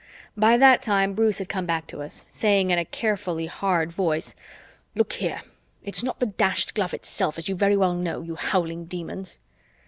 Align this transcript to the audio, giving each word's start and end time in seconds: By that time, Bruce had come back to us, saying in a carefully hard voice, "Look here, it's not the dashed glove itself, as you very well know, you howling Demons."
By 0.35 0.57
that 0.57 0.81
time, 0.81 1.13
Bruce 1.13 1.37
had 1.37 1.47
come 1.47 1.67
back 1.67 1.85
to 1.85 2.01
us, 2.01 2.25
saying 2.27 2.71
in 2.71 2.79
a 2.79 2.85
carefully 2.85 3.45
hard 3.45 3.91
voice, 3.91 4.33
"Look 4.95 5.13
here, 5.13 5.43
it's 5.83 6.01
not 6.01 6.19
the 6.19 6.25
dashed 6.25 6.73
glove 6.73 6.95
itself, 6.95 7.37
as 7.37 7.47
you 7.47 7.53
very 7.53 7.77
well 7.77 7.93
know, 7.93 8.23
you 8.23 8.33
howling 8.35 8.85
Demons." 8.85 9.37